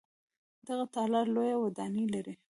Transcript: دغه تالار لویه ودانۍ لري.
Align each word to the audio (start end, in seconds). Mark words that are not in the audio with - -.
دغه 0.67 0.85
تالار 0.95 1.25
لویه 1.35 1.55
ودانۍ 1.59 2.05
لري. 2.13 2.33